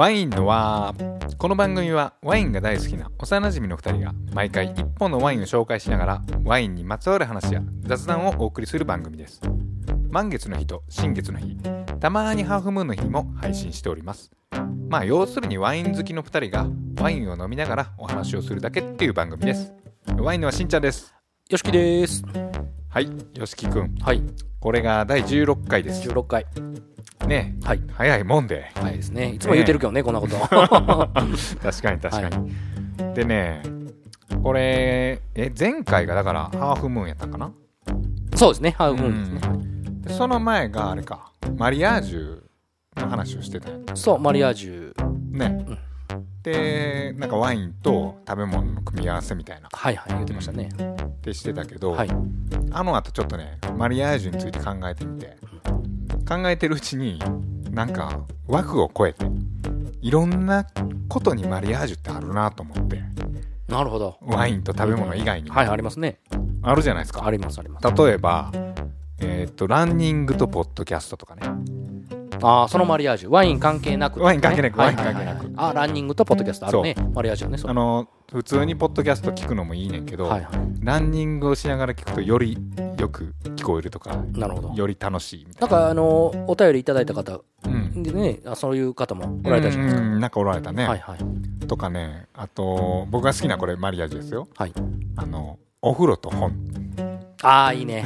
[0.00, 0.94] ワインの輪
[1.36, 9.42] この番組はワインが大好きな幼馴染の2人が毎回1本のワインを紹介しながらワインにまつわる話や雑談をお送りする番組です。
[10.08, 11.54] 満月の日と新月の日
[12.00, 14.30] たまにハーフムーンの日も配信しております。
[14.88, 16.66] まあ要するにワイン好きの2人が
[16.98, 19.74] ワインを飲みながらお話をするだけっていう番組です。
[20.16, 21.14] ワインのはしんちゃんです。
[21.50, 22.24] よしきです。
[22.90, 24.20] はいよしきくんはい。
[24.58, 26.44] これが第16回です16回。
[27.28, 27.80] ねはい。
[27.92, 29.30] 早いもんではいですね。
[29.34, 30.34] いつも言うてるけどね、こんなこと。
[31.62, 32.52] 確かに確かに、
[33.14, 33.62] でね
[34.42, 37.52] これえ前回がだからハーフムーンやったんかな？
[38.34, 38.74] そうですね。
[38.76, 40.00] ハーフムーンですね。
[40.08, 42.42] でその前があれかマリアージュ
[42.96, 44.92] の話をしてたそう、マリアージュ。
[45.30, 45.78] ね、うん
[46.42, 50.68] でなんかワインと食べ物の組み合わせみたいなはいはい、言ってましたね。
[50.68, 52.10] ってしてたけど、はい。
[52.72, 55.36] あの後ちょっとねマリアージュについて考えてみて
[56.28, 57.18] 考えてるうちに
[57.70, 59.26] なんか枠を超えて
[60.00, 60.66] いろんな
[61.08, 63.02] ことにマリアージュってあるなと思って
[63.68, 64.16] なるほど。
[64.22, 66.20] ワインと食べ物以外にもはい、ありますね。
[66.62, 67.86] あるじゃないですかあります、あります。
[67.86, 68.50] 例えば
[69.20, 71.42] えっ、とランニングとポッドキャストとかね
[72.42, 73.30] ああ、そのマリアージュ。
[73.30, 76.94] ワイン関係なく、ワイン関係なくはいワイン関係なくあ、ランニングとポッドキャストあるね。
[77.14, 77.62] マリアージュはね。
[77.64, 80.50] あの普通にポッドキャスト聞くのもいいねんけど、はいは
[80.82, 82.56] ランニングをしながら聞くとより
[82.98, 84.38] よく聞こえるとかい。
[84.38, 84.74] なるほど。
[84.74, 90.08] より楽しいみたないんか、あの、お便りいただいた方な、うん、でね、あそういう方もおられたじゃないですか。
[90.08, 91.66] うんなんかおられたね、はいはい。
[91.66, 94.72] とかねあと僕が好きなこれマリアージュですよはい。
[95.16, 96.52] あのお風呂と本
[97.42, 98.04] ああ、いいね。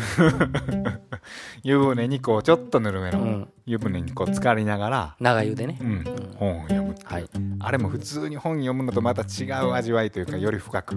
[1.62, 3.48] 湯船にこうちょっとぬるめのうん。
[3.66, 5.84] 湯船にこう浸かりながら、長湯でねう。
[5.84, 6.04] ん、
[6.36, 7.26] 本を読むはい。
[7.60, 10.96] あれも普通に本読むのとまた違う味わいというかより深く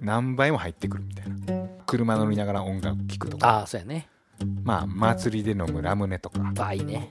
[0.00, 4.08] 何倍も入ってくるみたいな車乗りながら音楽聴くとかああ、そうやね。
[4.62, 7.10] まあ祭りで飲むラムネとかああ、いいね。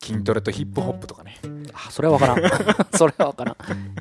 [0.00, 1.38] 筋トレとヒップホップとかね。
[1.72, 2.50] あ、それは分からん。
[2.96, 3.56] それは分からん。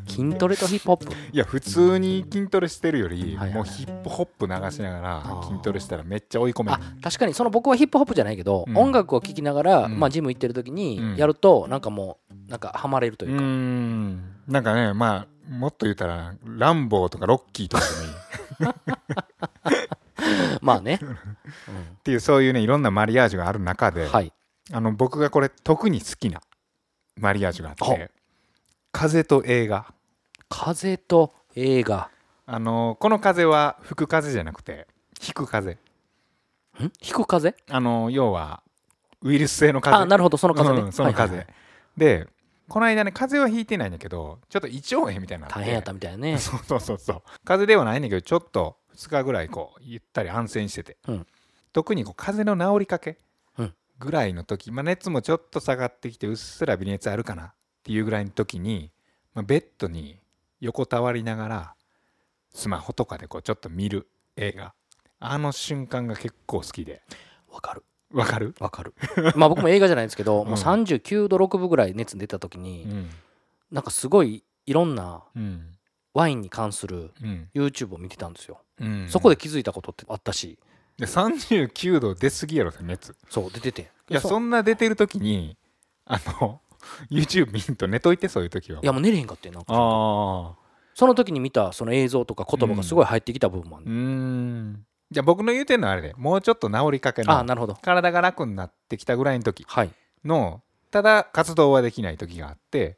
[0.08, 1.12] 筋トレとヒップホップ。
[1.32, 6.78] いや普通に筋トレしてるより、もうヒップホップ流しながら筋トレしたらめっちゃ追い込める。
[6.80, 8.78] あ確かにその僕はヒップホップじゃないけど、うん。
[8.78, 10.00] 音楽を聴きながら、うん。
[10.00, 11.16] まあ、ジム行ってる時にうん。
[11.16, 14.22] やるとなんかもうなんかハマれるとういうか、ーん。
[14.48, 18.10] なんかねまあもっと言ったらランボーとかロッキーとかでもいい。
[18.10, 18.16] っ
[20.62, 21.00] まあね、
[22.04, 24.32] ていうそういうねいろんなマリアージュがある中で、うんはい
[24.72, 26.42] あの僕がこれ特に好きな
[27.18, 28.12] マリアージュがあっほて
[28.92, 29.94] 風と映画。
[30.50, 32.10] 風と映画。
[32.46, 34.88] あのこの風は吹く風じゃなくて
[35.26, 35.72] 引く風。
[35.72, 35.78] ん？
[37.02, 37.56] 引く風？
[37.70, 38.64] あの要は
[39.22, 39.96] ウイルス性の風。
[39.98, 41.48] あなるほどその風ね、うんその風、はいはいはい。
[41.98, 42.28] で
[42.68, 46.38] この間ね風邪はひいてないんだけどちょっと胃腸炎みたいにな大変やったみたいなね。
[46.40, 47.22] そうそうそうそう。
[47.44, 51.28] 風邪ではないんだけどちょっと2日ぐらいこうゆったり安静にしてて、うん。
[51.74, 53.12] 特にこう風邪の治りかけ。
[53.12, 53.18] うん
[54.00, 58.92] ぐらいの時、まあ、熱もちょっと下がってきてうっすら微熱あるかなっていうぐらいの時に、
[59.34, 60.20] まあ、ベッドに
[60.60, 61.76] 横たわりながら
[62.54, 64.74] スマホとかでこうちょっと見る映画。
[65.20, 67.02] あの瞬間が結構好きで。
[67.50, 67.84] わかる。
[68.12, 68.94] わかる、わかる。
[69.36, 70.48] まあ僕も映画じゃないんですけど、 うん。
[70.50, 73.10] もう39度6分ぐらい熱出た時に、うん。
[73.72, 75.72] なんかすごいいろんなうん。
[76.16, 77.50] ワインに関するうん。
[77.54, 80.58] YouTube を見てたんですよ、うん、そこで気づいたことってあったし
[80.98, 83.16] で39度出過ぎやろ熱。
[83.30, 85.58] そう出てていやそんな出てる時に
[86.06, 86.62] あの
[87.12, 88.80] YouTube 見んと寝といてそういう時は。
[88.82, 90.56] いやもう寝れへんかってんなんかああ
[90.94, 94.86] その時に見たその映像とか言葉がすごい入ってきた部分もある、うーん。
[95.12, 97.76] じゃあ僕の言うてんのはあれでもうちょっと治りかけのああなるほど。
[97.82, 99.92] 体が楽になってきたぐらいの時はい。
[100.24, 100.62] の
[100.92, 102.98] ただ活動はできない時があって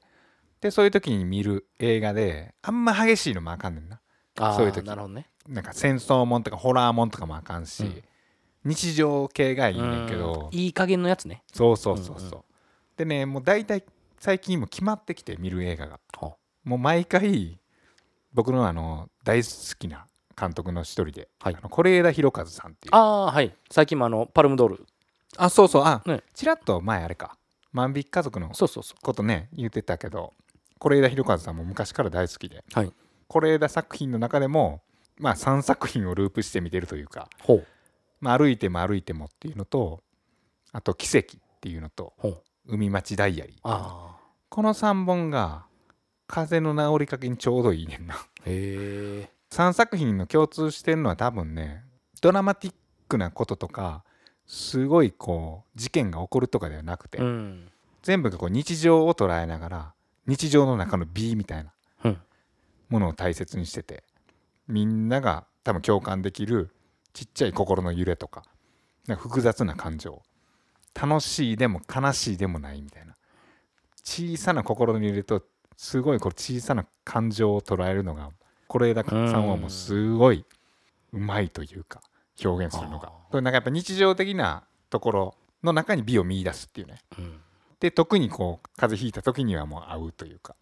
[0.62, 4.00] でそういう時に見る映画であんま激しいのもあかんねんな。
[4.40, 4.86] あそういう時。
[4.86, 8.04] なるほどねなんか戦争もんとかホラーもんとかもあかんし、うん。
[8.66, 10.50] 日常系がいいねんけど。
[10.52, 10.58] うん。
[10.58, 11.44] いい加減のやつね。
[11.54, 12.44] そうそうそうそう、うんうん。
[12.98, 13.84] でねもう大体
[14.20, 16.00] 最近も決まってきて見る映画が。
[16.20, 17.60] はもう毎回
[18.34, 20.06] 僕のあの大好きな
[20.40, 22.96] 監督の一人で、是枝裕和さんっていう。
[22.96, 23.56] ああはい。
[23.72, 24.86] 最近もあのパルムドール。
[25.38, 25.84] あそうそう。
[25.84, 26.24] あ、ね。
[26.34, 27.38] ちらっと前あれか。
[27.74, 30.34] 万引き家族のそうそうそことね言ってたけど
[30.80, 32.92] 是枝裕和さんも昔から大好きではい。
[33.30, 34.82] 是枝作品の中でも
[35.20, 37.30] まあ3作品をループして見てるというか、
[38.20, 40.02] まあ、歩いても歩いてもっていうのと
[40.72, 42.14] あと奇跡っていうのと
[42.68, 43.56] 海町ダイアリー。
[43.64, 44.18] ああ。
[44.50, 45.66] この3本が
[46.28, 48.16] 風の治りかけにちょうどいいねんな。
[48.16, 49.30] へえ。
[49.52, 51.84] 3作品の共通してるのは多分ね
[52.22, 52.74] ドラマティッ
[53.08, 54.04] クなこととか
[54.46, 57.72] すごいこう事件が起こるとかではなくて、うん。
[58.04, 59.94] 全部がこう日常を捉えながら
[60.28, 61.72] 日常の中の美みたいな
[62.06, 62.18] うん。
[62.90, 64.04] ものを大切にしてて
[64.68, 66.72] みんなが多分共感できる
[67.14, 68.44] ちっちゃい心の揺れとか
[69.08, 70.22] なんか複雑な感情。
[71.00, 73.16] 楽しいでも悲しいでもないみたいな。
[74.04, 75.44] 小さな心に入れると
[75.76, 78.32] すごいこう小さな感情を捉えるのが
[78.68, 80.46] 是枝さんはもうすごい
[81.14, 82.02] うまいというか
[82.44, 83.10] 表現するのが。
[83.10, 86.98] あこれなんかやっぱ日常的なところの中に美を見出すっていうね。
[87.18, 87.40] うん。
[87.80, 90.56] で特にこう風邪ひいた時にはもう合うというか。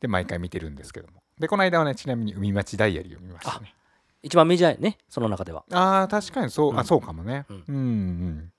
[0.00, 3.74] で毎回見てるんですけどもでこの間はねちなみに「海町ダイアリー」を見ましたね。
[4.22, 5.64] 一番メジャーやねその中では。
[5.72, 6.78] ああ確かにそう、うん。
[6.78, 8.52] あそうかもね、ううんん、うん。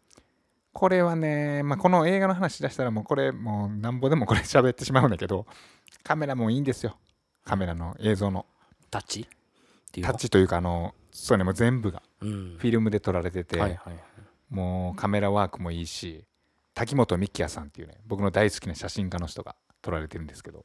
[0.74, 5.46] これはね、まあ、この映画の話し出したらもうこれもうなんぼでもこれ喋ってしまうんだけど
[6.04, 6.98] カメラもいいんですよ。
[7.46, 8.46] カメラの映像の。
[8.92, 9.22] タッチ？
[9.22, 9.26] っ
[9.92, 10.12] ていうの？
[10.12, 12.02] タッチというかあのそうねもう全部が。
[12.22, 12.58] うん。
[12.58, 14.04] フィルムで撮られてて、はいはい
[14.50, 16.26] もうカメラワークもいいし
[16.76, 20.64] 滝本幹也さんっていうね僕の大好きな写真家の人が撮られてるんですけど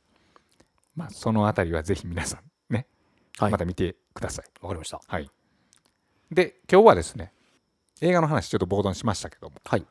[0.99, 2.87] まあそのあたりはぜひ皆さんね、
[3.39, 3.53] はい。
[3.53, 4.45] また見てください。
[4.61, 5.01] わかりました。
[5.07, 5.31] はい。
[6.33, 7.33] で今日はですね
[8.01, 9.87] 映画の話ちょっと冒頭にしましたけどもはい。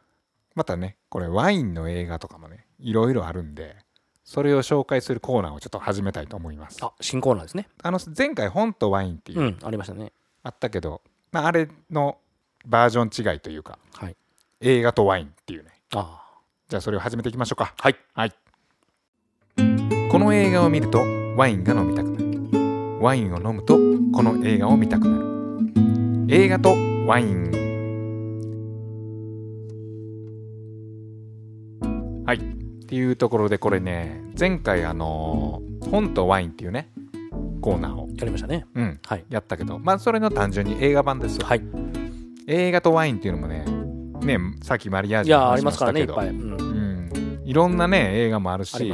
[0.54, 3.78] またねこれワインの映画とかもねいろいろあるんで
[4.24, 6.78] それを紹介するコーナーをちょっと始めたいと思います。
[6.82, 7.70] あ新コーナーですね。
[7.82, 10.12] あの前回本とワインっていう、うんありましたね。
[10.44, 11.02] あったけど、
[11.32, 12.18] まあ、あれの
[12.66, 14.18] バージョン違いというかはい。
[14.60, 15.72] 映画とワインっていうね。
[15.96, 16.22] あ
[16.68, 17.74] じゃあそれを始めていきましょうか。
[17.80, 17.96] はい。
[18.14, 18.34] はい
[20.10, 21.04] この映画を見ると
[21.36, 22.28] ワインが飲みたくなる。
[23.02, 26.26] ワインを飲むとこの映画を見たくなる。
[26.30, 26.70] 映画と
[27.06, 27.52] ワイン。
[32.26, 32.38] はい。
[32.38, 36.90] っていうところでこれね前回あのー本とワインっていうね
[37.62, 38.66] コーナーを、やりましたね。
[38.76, 39.26] うん、はい。
[39.30, 41.62] やったけどまあそれの単純に映画版ですよはい。
[42.48, 43.66] 映画とワインっていうのもね
[44.22, 46.28] ねさっきマリアーいジュのやありますからねいっぱい。
[46.30, 46.67] うんうん、
[47.48, 48.94] いろんなね映画もあるし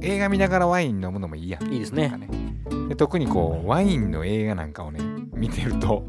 [0.00, 1.58] 映画見ながらワイン飲むのもいいや。
[1.58, 2.08] んいいですね。
[2.08, 2.26] なんか
[2.88, 5.00] で特にこうワインの映画なんかをね
[5.34, 6.06] 見てると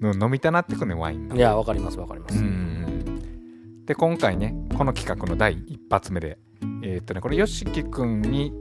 [0.00, 1.34] の飲みたなってくるねワインが。
[1.34, 2.38] いやわかりますわかります。
[2.38, 6.38] うんで今回ねこの企画の第一発目で
[6.84, 8.52] えーっとねこれ YOSHIKI 君に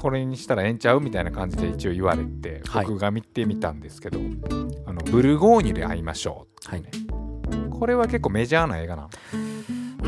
[0.00, 2.86] これにしたらええんちゃうみたいな感じで一応言われてはい。
[2.86, 4.18] 僕が見てみたんですけど、
[4.86, 6.82] あのブルゴーニュで会いましょうはい。
[7.70, 9.10] これは結構メジャーな映画なの、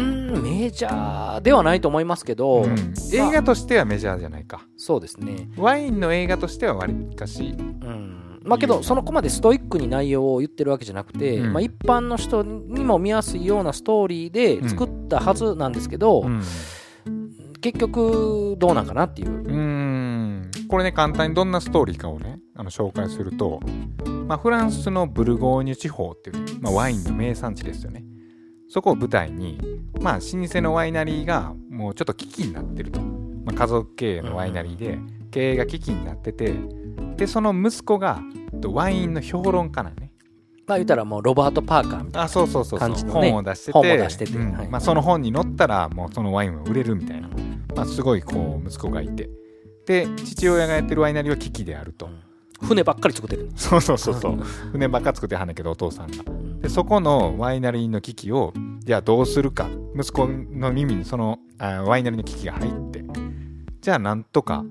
[0.00, 2.94] うんメジャーではないと思いますけど、うん。
[3.12, 4.66] 映画としてはメジャーじゃないか。
[4.76, 5.48] そうですね。
[5.56, 8.40] ワインの映画としてはわりかしうん。
[8.44, 11.52] まあけどそのこまでストイックに内容を言ってるわけじゃなくて、うん。
[11.52, 16.42] まあ、一般の人にも見やすいようなストーリーで作ったはずなんですけど、うん。
[17.60, 19.30] 結局どうなんかなっていう。
[19.30, 20.50] うーん。
[20.70, 23.60] これね簡単にどんなストーリーかをねあの紹介すると、
[24.26, 28.04] まあ、フランスのブルゴーニュ地方っていうね、まあ、ワインの名産地ですよね
[28.70, 29.58] そこを舞台に、
[30.00, 34.98] まあ、老舗のワイナリーがもうちょっと危機になってると、まあ、家族経営のワイナリーで
[35.32, 36.54] 経営が危機になってて
[37.16, 38.20] でその息子が
[38.62, 40.12] とワインの評論家なんね。
[40.66, 42.88] まあ言ったらもうロバート・パーカーみたいあそうそうそうそう。
[42.88, 44.52] 感じのね本を出してて本も出しててうん。
[44.52, 44.68] はい。
[44.68, 47.28] まあ、その本に載ったらもうそのワインは売れるみたいな、
[47.74, 49.28] まあ、すごいこう息子がいて。
[49.86, 52.12] で父親がやってるワイナリーは危機であると、な
[52.60, 54.36] 船ばっかり作ってるそうそうそうそう。
[54.70, 56.22] 船ばっか作ってはんねんけどお父さんが
[56.60, 59.68] でそこのワイナリーの危機をじゃあどうするか。
[59.96, 63.02] 息子の耳にそのあワイナリーの危機が入って
[63.80, 64.64] じゃあなんとか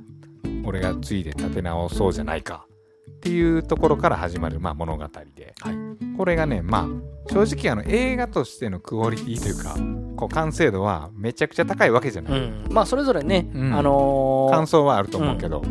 [0.64, 2.66] 俺が継いで立て直そうじゃないか。
[3.12, 5.06] っていうところから始まる、まあ、物語
[5.36, 5.76] で、はい。
[6.16, 9.76] これがねまあ正直あの映画としてのクオリティというか
[10.16, 12.68] こう完成度はめちゃくちゃ高いわけじゃない、うん。
[12.72, 13.74] まあそれぞれね、うん。
[13.74, 15.62] あのー感想はあると思うけど、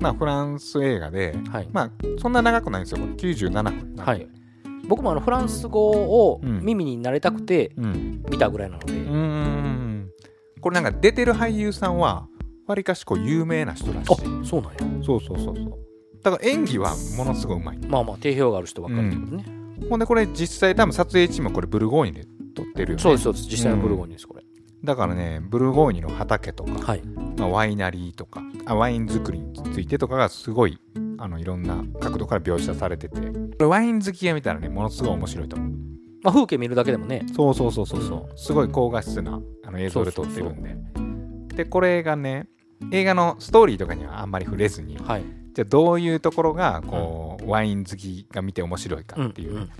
[0.00, 1.68] まあフランス映画ではい。
[1.72, 3.00] まあそんな長くないんですよ。
[3.00, 4.28] これ97分なんで、はい
[4.86, 6.60] 僕もあのフランス語をうん。
[6.62, 8.22] 耳に慣れたくてうん。
[8.30, 10.10] 見たぐらいなので、うーん
[10.60, 12.26] これなんか出てる俳優さんは
[12.66, 14.12] わりかしこう有名な人らしい。
[14.12, 14.78] あそうなんや。
[15.04, 15.78] そうそうそうそう。
[16.22, 17.78] だから演技はものすごいうまい。
[17.78, 19.44] まあまあ定評がある人ばっかりってことね、
[19.88, 23.02] ほんでこれ実際多分撮影地もこれブルゴーニュで撮ってるよね。
[23.02, 23.44] そうですそうです。
[23.48, 24.42] 実際のブルゴーニュですこれ、
[24.84, 27.02] だからねブルゴーニュの畑とか、はい。
[27.38, 30.78] まあ、ワイナリーとかあワイン作りについてとかがすごい
[31.18, 33.20] あのいろんな角度から描写されてて。
[33.20, 33.26] こ
[33.60, 35.70] れワイン好きが見たらねものすごい面白いと思う。
[36.22, 37.26] まあ、風景見るだけでもね。
[37.34, 38.38] そうそうそうそうそう。
[38.38, 40.76] すごい高画質なあの映像で撮ってるんで。
[41.56, 42.48] でこれがね
[42.92, 45.24] 映画のストーリーとかにはあんまり触れずにはい。
[45.54, 49.70] じゃあどういうところがこう、ワイン好きが見て面白いかっていうんんん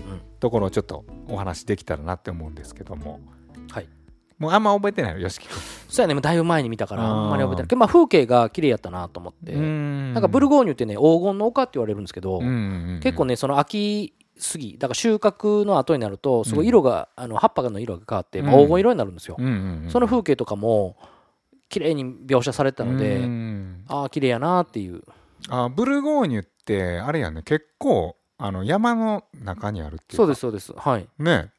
[0.41, 3.21] ところをちょっとお話できたらなって思うんですけども。
[3.71, 3.87] はい
[4.39, 5.47] もうあんま覚えてないのよしき
[5.89, 7.67] そうやねもうだいぶ前に見たからあんまり覚えてない。
[7.67, 14.13] けどまあ風景が綺麗やったなと思って、君なんかブルゴーニュってね黄金の丘って言われるんですけど、結構ねねその秋
[14.51, 20.95] 過ぎだから収穫の後になるとすごい色が、あの葉っぱの色が変わって、黄金色になるんですよ、うんうんうんその風景とかも
[21.69, 23.85] 綺麗に描写されてたので、うん。
[23.87, 25.03] ああ綺麗やなっていう。
[25.49, 30.15] あブルゴーニュってあれやね結構あの山の中にあるっていうか。
[30.17, 30.73] そうですそうです。
[30.75, 31.07] はい。
[31.19, 31.51] ね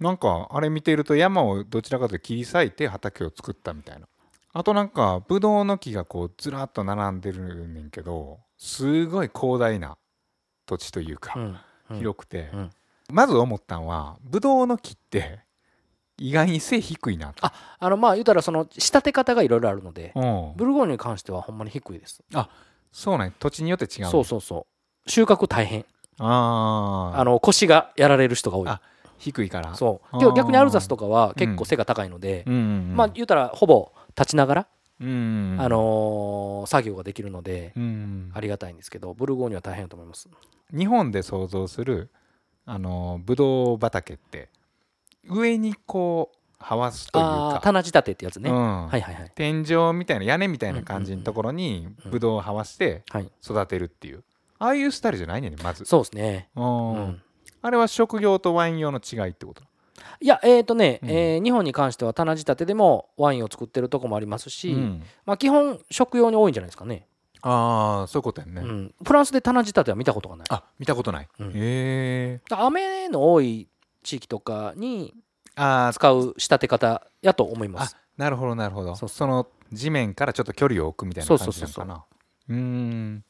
[0.00, 4.06] なんかあれ見てると山をどちらかというと切り裂いて畑を作ったみたいな。
[4.52, 9.98] あとなんかブドウの木がこうずらっと並んでるねんけどすごい広大な
[10.66, 11.56] 土地というか、うん
[11.90, 11.98] うん。
[11.98, 12.70] 広くて、うん。
[13.12, 15.40] まず思ったのはブドウの木って
[16.18, 17.46] 意外に背低いなと。
[17.78, 20.52] あのまあ言うたらその仕立て方がいろいろあるのでうん。
[20.56, 22.22] ブルゴーニュに関してはほんまに低いです。
[22.92, 23.32] そうなんや。
[23.38, 24.10] 土地によって違うの。
[24.10, 24.66] そうそうそ
[25.06, 25.10] う。
[25.10, 25.84] 収穫大変。
[26.18, 27.20] あー。
[27.20, 28.68] あの腰がやられる人が多い。
[28.68, 28.80] あ
[29.18, 29.74] 低いから。
[29.74, 30.34] そう。
[30.34, 34.66] 逆にアルザスとかは結構背が高いので、うんまあ言うたらほぼ立ちながら、
[35.00, 37.72] うんうんあのー作業ができるので
[38.34, 40.28] ありがたいんですけどブルゴーニュは大変だと思います。
[40.76, 42.10] 日本で想像する
[42.66, 44.48] あのブドウ畑って
[45.28, 48.88] 上にこうはわすというか、棚仕立てってやつね、うん。
[48.88, 49.32] はいはいはい。
[49.34, 53.30] 天井みたいな屋根みたいな感じのところにうんブドウをはわしてはい。
[53.42, 54.24] 育てるっていう。
[54.58, 56.92] ああいうスタイルじゃないねまず、そうですね、うん。
[56.94, 57.22] うん
[57.68, 59.62] あれは食用とワイン用の違いってこと？
[60.20, 61.10] いやえっ、とね、うん。
[61.10, 65.02] えー日本に関しては棚仕立てでもワインを作ってるとこもありますし、うん。
[65.26, 67.06] まあ、基本食用に多いんじゃないですかね、
[67.42, 70.46] ああそういうことやね、うん、フランスで棚仕立ては見たことがない。
[70.50, 71.48] あ見たことない、うん。
[71.48, 73.68] へえ雨の多い
[74.02, 75.14] 地域とかに
[75.54, 78.96] 使う仕立て方やと思いまあすなるほどなるほど。
[78.96, 82.04] そうその地面からちょっと距離を置くみたいな感じなのかな。
[82.48, 83.24] うーん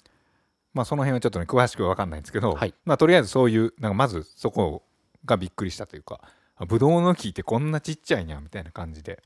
[0.78, 2.73] まあその辺はちょっとね詳しくは分かんないんですけど、はい。
[2.85, 4.85] まあとりあえずそういうなんかまずそこ
[5.25, 6.20] がびっくりしたというか
[6.56, 9.20] あブドウの木ってこんなちっちゃいんやみたいな感じで。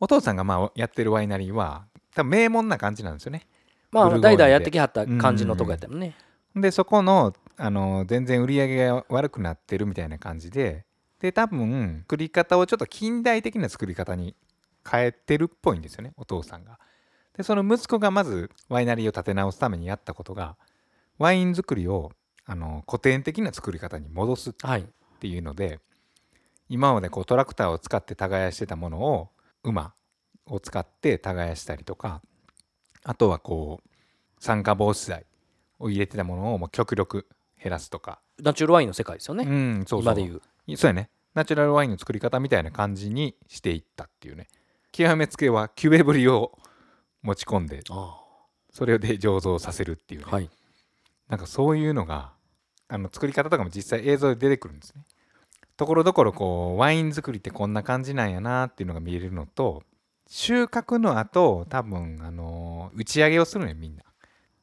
[0.00, 3.46] お父さんがまあやってるワイナリーは多分名門な感じなんですよね。
[3.90, 6.14] まあ代々やってきはった感じのとこやったもんね。
[6.54, 10.84] でそこのあの全然売り上げが悪くなってるみたいな感じで
[11.20, 14.36] で多分作り方をちょっと近代的な作り方に
[14.88, 16.78] 変えてるっぽいんですよねお父さんが。
[17.38, 20.56] でその息子がまずワイナリーを立て直すためにやったことが
[21.16, 22.12] ワイン作りを
[22.44, 24.84] あの古典的な作り方に戻すっはい
[25.20, 25.80] ていうので
[26.68, 29.30] 今までこうトラクターを使って耕してたものを
[29.64, 29.94] 馬
[30.46, 32.22] を使って耕したりとか
[33.04, 33.88] あとはこう
[34.38, 35.24] 酸化防止剤
[35.78, 37.26] を入れてたものをもう極力
[37.62, 40.14] 減らすとか、ナチュラルワインの世界ですよね、うんそうそう。
[40.14, 40.76] 今で言う。
[40.76, 41.10] そうやね。
[41.34, 44.46] ナチュラルワインの作り方みたいな感じにしていったっていうね。
[44.92, 46.58] 極めつけはキュベブリを
[47.22, 48.20] 持ち込んであ
[48.70, 50.50] それで醸造させるっていうね、あはい。
[51.28, 52.32] なんかそういうのが
[52.88, 55.02] あの作り方とかも実際映像で出てくるんですね。
[55.76, 59.82] ところどころこうワイン作りってこんな感じなんやなっていうのが見えるのと
[60.26, 64.02] 収穫の後多分あの打ち上げをするのよみんな。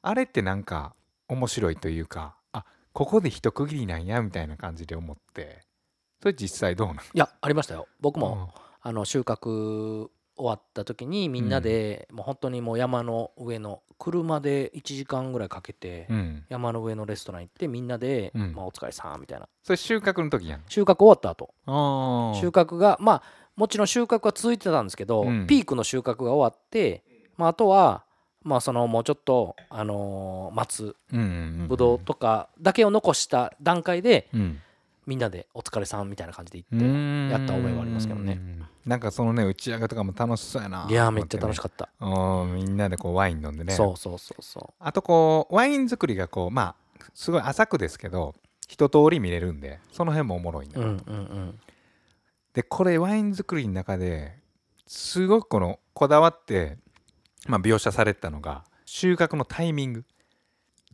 [0.02, 0.96] あれってなんか
[1.28, 5.64] 面白いというかあここで一区切りなんやみたいな感じで思って。
[6.22, 7.88] それ実際どうなのいやありましたよ。
[8.00, 16.44] 僕も、もあの収穫終わった時にみんなで、もう本当にもう山の上の車で1時間ぐらいかけて、うん。
[16.50, 18.54] 山の上のレストラン行ってみんなで、うん。
[18.54, 19.48] まあ、お疲れさんみたいな。
[19.64, 20.64] それ収穫の時やん。
[20.68, 21.54] 収穫終わった後。
[22.40, 23.24] 収穫がまあ
[23.56, 25.48] もちろん収穫は続いてたんですけど、うん。
[25.48, 27.04] ピークの収穫が終わって、
[27.38, 28.04] まあ、あとは
[28.44, 31.26] まあそのもうちょっと、あのー待つうんうん
[31.62, 34.60] うんぶどうとかだけを残した段階でうん。
[35.08, 37.30] みんなでお疲れさんみたいな感じで行うって、ん。
[37.30, 38.34] やった覚えはありますけどね。
[38.34, 40.88] うんなんかそのね打ち上げとかも楽しそうやな。
[40.90, 42.06] いやーめっちゃ楽しかった、た
[42.46, 43.74] みんなでこうワイン飲んでね。
[43.74, 48.36] そうそうそうそあとこうワイン作りがこうまあすごい浅くですけど
[48.68, 51.60] 一通り見れるんでその辺もおもろいな、ううんうんうん。
[52.54, 54.34] でこれワイン作りの中で
[54.86, 56.78] すごくこのこだわって、
[57.48, 60.06] まあ、描写されてたのが収穫のタイミング。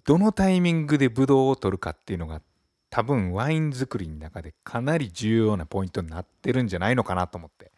[0.03, 2.41] どのタイミングでブドウを取るかっていうのが
[2.89, 7.71] 多分ワイン作りの中でかなり重要なポイントになってるんじゃないのかなと思って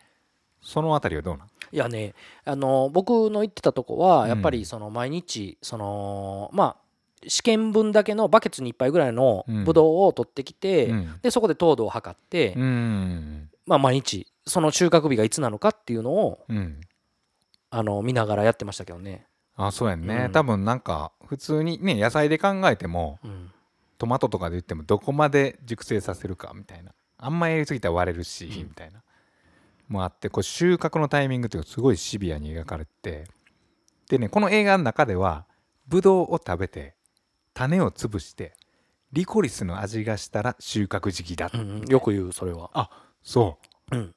[0.63, 1.47] そのあたりはどうなん？
[1.71, 2.13] いやね
[2.45, 6.83] あの僕の行ってたとこはやっぱうんりその毎日そのまあ
[7.27, 9.63] 試験分だけのバケツに1杯ぐらいのうん。
[9.63, 11.19] ブドウを取ってきて、うん。
[11.21, 13.49] でそこで糖度を測って、うん。
[13.65, 16.81] まあ、毎日その収穫日がいつなのかっていうのをうん。
[17.69, 20.31] あの見ながらやってましたけどね、あそうやんね、うん。
[20.33, 23.51] 多分なんか普通にね野菜で考えてもうん。
[23.97, 26.91] トマトとかで言ってもどこまで熟成させるかみたいな。
[27.17, 28.51] あんまやりすぎたら割れるし、うん。
[28.63, 29.01] みたいな
[29.93, 33.23] もあってこう収穫のタイミングっていうのがすごいシビアに描かれてて
[34.09, 35.45] でねこの映画の中では
[35.87, 36.95] ブドウを食べて
[37.53, 38.53] 種を潰して
[39.13, 42.89] リコリスの味がしたら収穫時期だ、うんうんよく言うそれは、
[43.21, 43.59] そ
[43.91, 44.15] う、うん。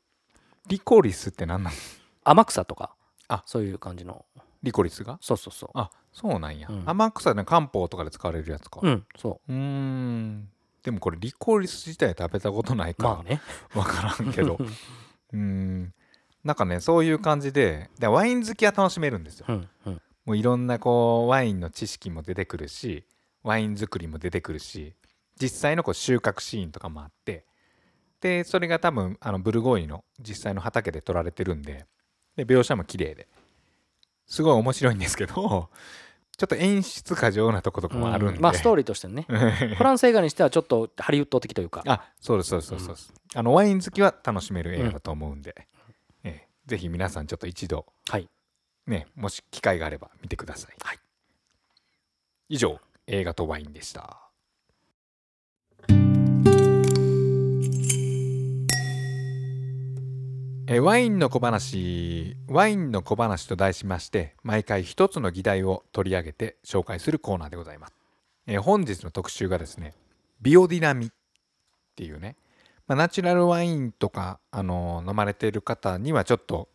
[0.68, 1.76] リコリスって何なの？
[2.24, 2.94] 天草とか？
[3.28, 3.42] あ。
[3.44, 4.24] そういう感じの。
[4.62, 5.18] リコリスが？
[5.20, 5.70] そうそうそう。
[5.74, 6.82] あそうなんや、うん。
[6.86, 8.80] 天草で漢方とかで使われるやつか。
[8.82, 9.52] うんそう。
[9.52, 10.48] ーん。
[10.82, 13.42] でもこれリコリス自体食べたことないうから、まあね。
[13.74, 14.58] 分からんけど
[15.32, 15.94] うーん。
[16.44, 19.46] なんかねそういう感じででワイン好きは楽しめるんですよ。
[19.48, 20.02] うんうん。
[20.24, 23.04] もういろんなこうワインの知識も出てくるし
[23.42, 24.94] ワイン作りも出てくるし
[25.40, 27.44] 実際のこう収穫シーンとかもあって
[28.20, 31.86] でそれが多分あのブルゴーニュの実際の畑で撮られてるんで
[32.36, 33.28] で描写も綺麗で。
[34.26, 35.70] すごい面白いんですけど
[36.36, 38.42] ちょっと演出過剰なとことかもあるんで、うん。
[38.42, 39.26] まあストーリーとしてね。
[39.76, 41.82] フランス映画にしてはちょっとハリウッド的というか。
[41.86, 42.86] あそうですそうですそうです。
[42.86, 45.54] そうです、あのワイン好きは楽しめる映画だと思うんで、
[46.24, 46.48] ええ。
[46.66, 48.28] ぜひ皆さんちょっと一度はい。
[48.86, 50.98] ねもし機会があれば見てください、はい。
[52.48, 54.25] 以上映画とワインでした
[60.68, 67.94] えワインの小話ワインの小話と題しまして毎回一つの議題を取り上げて紹介するコーナーでございます、
[68.48, 69.94] え本日の特集がですね
[70.42, 71.10] ビオディナミっ
[71.94, 72.34] ていうね、
[72.88, 76.68] まあ、ナチュラルワインとか、あの飲まれている方にはちょっと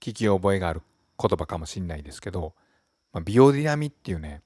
[0.00, 0.82] 聞き覚えがある
[1.16, 2.54] 言葉かもしれないですけど、
[3.12, 4.42] まあ、ビオディナミっていうね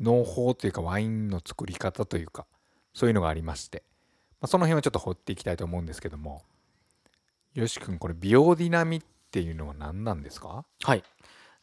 [0.00, 2.46] 農法というかワインの作り方というか
[2.94, 3.84] そういうのがありまして、
[4.40, 6.42] まあ、その辺をちょっと掘っていきたいと思うんですけども
[7.54, 10.64] よし君これビオディナミっていうのは何なんですか？
[10.82, 11.02] はい、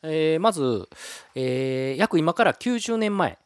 [0.04, 0.88] えーまず、
[1.36, 3.38] えー約今から90年前、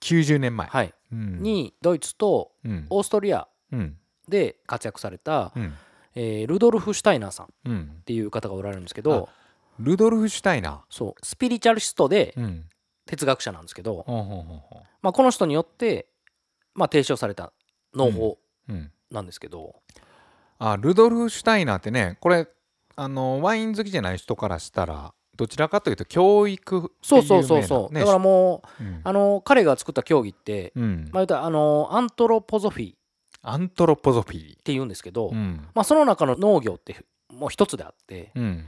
[0.00, 0.94] 90年前、はい。
[1.12, 2.86] うん、にドイツとうん。
[2.90, 3.96] オーストリアうん。
[4.28, 5.74] で活躍された、うん。
[6.14, 8.02] えールドルフ・シュタイナーさんっうん。
[8.04, 9.28] ていう方がおられるんですけど
[9.78, 11.14] ルドルフ・シュタイナそう。
[11.26, 12.64] スピリチュアリストでーうん。
[13.06, 16.08] 哲学者なんですけど、この人によって、
[16.74, 17.54] まあ、提唱された
[17.94, 18.38] 農法
[18.68, 18.92] ううん。
[19.10, 19.76] なんですけど、
[20.58, 22.48] あルドルフ・シュタイナーってねこれ
[22.96, 27.62] あのワイン好きじゃない人からしたらどちらかというと教育ってそうそうそう。
[27.62, 29.00] そう、ねだからもううん。
[29.04, 31.08] あの彼が作った競技って、うん。
[31.12, 32.92] まあ、言うたらあのアントロポゾフィー。
[32.92, 32.96] っ
[33.42, 34.56] アントロポゾフィー。
[34.56, 35.64] て言うんですけど、うん。
[35.74, 38.66] まあ、その中の農業ってもう一つであってうん。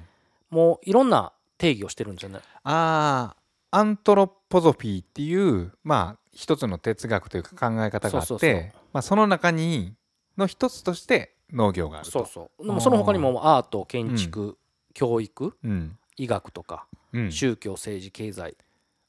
[0.48, 2.38] もういろんな定義をしてるんですよね。
[2.62, 3.40] あー
[3.72, 9.94] アントロポゾフィーっていうまあ一つの哲学というか考え方があってそまあ、その中に
[10.36, 12.12] の一つとして農業があると。
[12.12, 12.66] そうそう。
[12.66, 14.58] でもその他にもアート建築、
[14.94, 15.96] 教育うん。
[16.16, 18.56] 医学とかうん、宗教政治経済。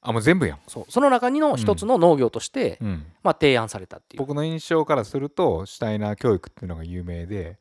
[0.02, 0.86] あもう全部やん、そう。
[0.90, 4.20] その中にの一つの農業として、うん、まあ、提案されたっていう。
[4.20, 7.60] 僕の印象からするとシュタイナー教育っていうのが有名で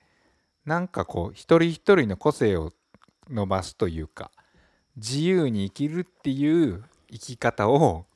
[0.64, 2.72] なんかこう一人一人の個性を
[3.28, 4.30] 伸ばすというか
[4.96, 8.06] 自由に生きるっていう生き方を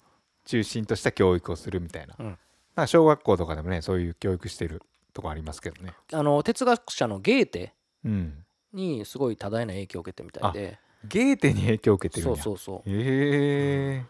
[0.46, 2.38] 中心とした教育をするみたいな,、うん。
[2.76, 4.82] な小学校とかでもねそういう教育してる
[5.14, 5.94] とこありますけどね。
[6.12, 7.72] あの哲学者のゲーテ
[8.04, 8.44] うん。
[8.72, 10.78] にすごい多大な影響を受けてみたいで。
[11.06, 14.04] ゲーテに影響を受けてるんそうやそうそう、へえ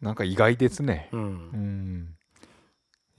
[0.00, 1.08] なんか意外ですね。
[1.12, 2.04] う、うん。
[2.04, 2.16] ん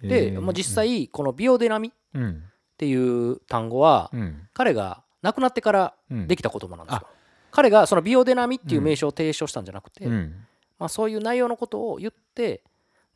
[0.01, 2.43] で、まあ、実際このビオデナミっうん
[2.77, 4.47] ていう単語は、うん。
[4.53, 6.27] 彼が亡くなってからうん。
[6.27, 7.07] できた言葉なんですよ。
[7.51, 10.45] 彼がそのビオデナミっていう名称を提唱したんじゃなくて、うん。
[10.79, 12.63] まあ、そういう内容のことを言って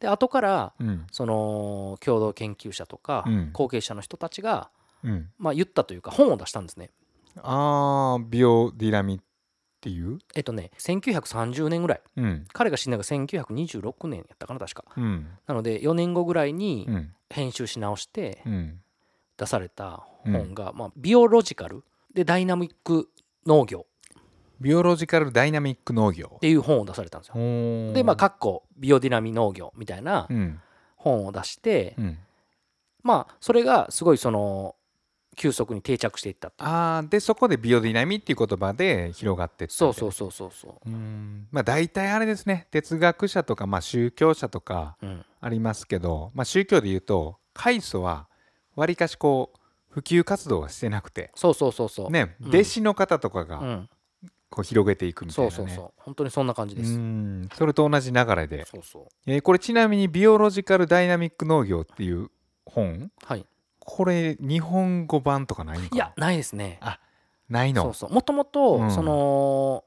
[0.05, 1.07] で後からうん。
[1.11, 3.49] その共同研究者とかうん。
[3.53, 4.69] 後継者の人たちが、
[5.03, 5.29] うん。
[5.37, 6.91] まあ、言ったというか本を出したんですね。
[7.41, 9.19] あービオディラミっ
[9.81, 10.19] ていう？
[10.35, 12.01] えっとね1930年ぐらい。
[12.17, 12.45] うん。
[12.53, 14.83] 彼が死んだのが1926年やったかな確か。
[14.95, 15.27] うん。
[15.47, 17.11] なので4年後ぐらいにうん。
[17.29, 18.81] 編集し直してうん。
[19.37, 23.09] 出された本が、まあ、ビオロジカルでダイナミック
[23.45, 23.85] 農業
[24.59, 26.33] ビオロジカルダイナミック農業。
[26.37, 27.93] っていう本を出されたんですよ。
[27.93, 30.59] でまあ、かっこビオディナミ農業みたいなうん
[30.95, 32.17] 本を出して、うん。
[33.03, 34.75] まあそれがすごいその
[35.35, 40.89] 急速に定着していったあーでそこでビオディナミっていう言葉で広がってったそうそうそうそうそう。
[40.89, 41.47] ん。
[41.51, 42.67] まあ大体あれですね。
[42.71, 48.27] 哲学者とかまあ宗教者とかう、うん、ありますけど、まあ、宗教で言うと開祖は
[48.75, 51.31] わりかしこう普及活動はしてなくて。
[51.35, 52.49] そうそうそうそう、ねうん。
[52.49, 53.89] 弟子の方とかがうん、
[54.55, 55.55] こう広げていくみたいなね。
[55.55, 55.91] そうそうそう。
[55.97, 57.49] 本当にそんな感じです、うん。
[57.53, 59.07] それと同じ流れで、そうそう。
[59.27, 62.31] えーこれちなみにビオロジカルダイナミック農業っていう
[62.65, 63.11] 本？
[63.23, 63.45] はい。
[63.79, 65.95] これ日本語版とかないんかな？
[65.95, 66.79] いやないですね。
[67.49, 67.83] ないの？
[67.83, 68.13] そうそう。
[68.13, 68.91] もともと、うん。
[68.91, 69.83] その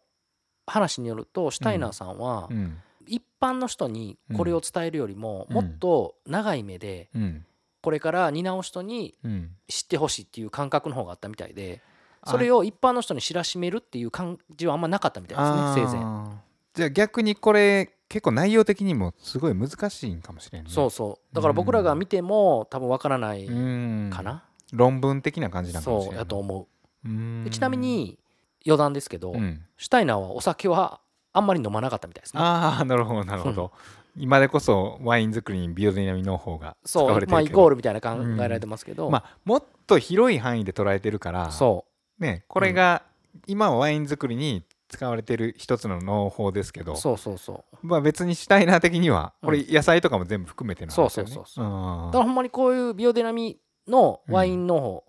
[0.67, 2.77] 話によるとシュタイナーさんは、うん。
[3.07, 5.55] 一般の人にこれを伝えるよりも、うん。
[5.55, 7.47] もっと長い目でうん。
[7.81, 9.51] これから担う人にうん。
[9.67, 11.81] 知ってほしいっていう感覚の方があったみたいで
[12.25, 16.37] それを一般の人に知らしめるっていう感じはあんまなかったみたいですね生前。
[16.75, 20.71] じゃあ逆にこれ結構内容的にもすごい難しいんかもしれんね。
[20.71, 21.35] そうそう。
[21.35, 24.11] だから僕らが見ても多分わからないうん。
[24.11, 26.69] かな、論文的な感じなんかもしれそうないやと思
[27.05, 27.51] う。
[27.51, 28.19] ちなみに
[28.67, 29.65] 余談ですけど、うん。
[29.77, 31.01] シュタイナーはお酒は
[31.33, 32.41] あんまり飲まなかったみたいですね。
[32.43, 33.73] ああなるほどなるほど。
[34.17, 37.33] 今でこそワイン作りにビオディナミ農法が使そうわれてるけど。
[37.33, 41.51] まあイコールみたいな考えられてますけど、まあもっと広い範囲で捉えてるから。
[41.51, 41.85] そ
[42.19, 43.03] ねこれが
[43.47, 46.95] 今はワイン作りに使われてる一つの農法ですけど。
[46.95, 47.87] うそうそうそう。
[47.87, 49.49] まあ別にシュタイナー的にはうん。
[49.49, 51.35] これ野菜とかも全部含めての話だよね。
[51.35, 51.69] そうそうそうう。
[51.69, 52.11] ん。
[52.11, 55.05] だからほんまにこういうビオデナミのワイン農法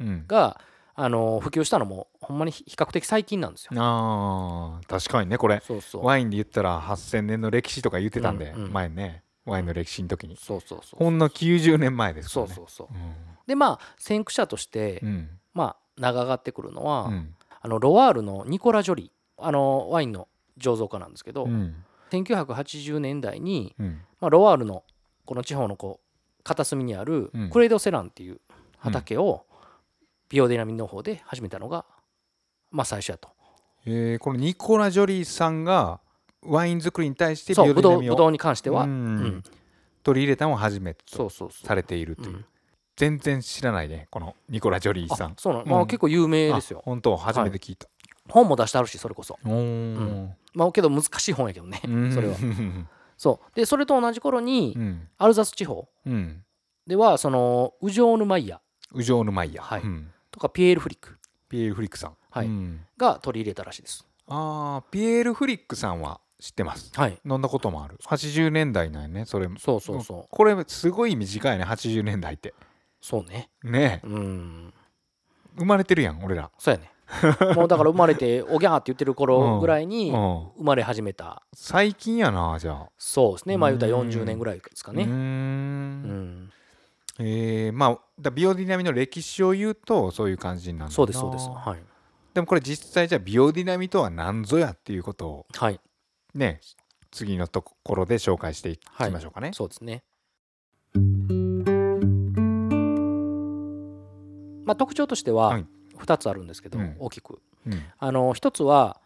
[0.00, 0.24] うん。
[0.26, 0.60] が、
[0.94, 3.70] あの普及したのもほんまに比較的最近なんですよ。
[3.76, 5.62] あー確かにねこれ。
[5.64, 6.04] そうそう。
[6.04, 8.64] ワインで言ったら8000年の歴史とか言ってたんで、うん。
[8.64, 12.54] うん前ねワインの歴史の時に、そうそうそうほんの90年前ですからね。
[12.54, 12.96] そうそうそう。
[12.96, 12.98] う
[13.46, 15.30] でまあ先駆者として、んうん。
[15.54, 17.34] まあ名が上がってくるのは、うん。
[17.60, 19.10] あのロワールのニコラ・ジョリー。
[19.42, 21.74] あのワインの醸造家なんですけど、うん。
[22.10, 24.00] 1980年代に、うん。
[24.20, 24.82] まあ、ロワールの
[25.24, 27.50] この地方のこう片隅にあるうん。
[27.50, 28.40] クレイドセランっていう
[28.78, 29.44] 畑を
[30.28, 31.84] ビオディナミン農法で始めたのが、
[32.70, 33.28] まあ、最初やと。
[33.86, 36.00] えーこのニコラ・ジョリーさんが
[36.42, 38.90] ワイン作りに対してビそうオディナミンをブドウブドウに関しては、うん。
[38.90, 38.94] う
[39.26, 39.42] ん。
[40.02, 41.66] 取り入れたのを初めてとそうそうそう。
[41.66, 42.44] されているという、うん
[43.00, 45.30] 全然知らないねこのニコラ・ジョリーさん。
[45.30, 45.70] あそうなの、うん。
[45.70, 46.80] まあ、結構有名ですよ。
[46.80, 47.88] あ本当初めて聞いた、
[48.28, 49.38] 本も出してあるしそれこそ。
[49.42, 50.28] おー。
[50.52, 52.12] まあけど難しい本やけどね、うん。
[52.12, 52.36] それは。
[52.36, 53.56] う んそう。
[53.56, 55.08] でそれと同じ頃に、うん。
[55.16, 56.44] アルザス地方うん。
[56.86, 58.60] ではそのウジョーヌ・マイヤ
[58.92, 59.82] ウジョーヌ・マイヤー、はい。
[59.82, 60.12] うん。
[60.30, 61.18] とかピエール・フリック。
[61.48, 62.46] ピエール・フリックさん、はい。
[62.46, 62.80] うん。
[62.98, 64.06] が取り入れたらしいです。
[64.26, 66.92] あーピエール・フリックさんは知ってます。
[66.94, 67.18] はい。
[67.24, 67.96] 飲んだこともある。
[68.04, 69.48] 80年代なんやねそれ。
[69.58, 70.26] そうそうそう。
[70.30, 72.54] これすごい短いね80年代って
[73.00, 73.50] そうね。
[73.62, 74.06] ねえ。
[74.06, 74.74] うん。
[75.58, 76.92] 生まれてるやん俺ら、そうやね。
[77.56, 81.42] もうだから生まれておぎゃーって言ってる頃ぐらいにうん、生まれ始めた。
[81.52, 82.88] 最近やなじゃあ。
[82.96, 83.56] そうですね。
[83.56, 84.08] まあ言うたらうん。
[84.08, 85.04] 40年ぐらいですかね。
[85.04, 86.02] うん。
[86.44, 86.52] ん。
[87.18, 91.48] えーまあだビオディナミの歴史を言うとそういう感じになるそうですそうです。
[91.48, 91.82] はい。
[92.32, 95.80] でもこれ実際じゃあビオディナミとは何ぞやっていうことをはい。
[96.34, 96.60] ね
[97.10, 100.04] 次のところで紹介していきましょうかね、そうですね
[104.70, 105.66] まあ特徴としてははい。
[105.98, 106.96] 2つあるんですけどうん。
[106.98, 107.40] 大きく。
[107.66, 107.82] うん。
[107.98, 109.00] あの1つは